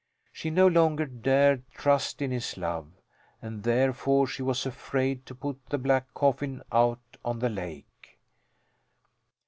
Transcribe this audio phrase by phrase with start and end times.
[0.31, 2.87] She no longer dared trust in his love,
[3.39, 8.17] and therefore she was afraid to put the black coffin out on the lake.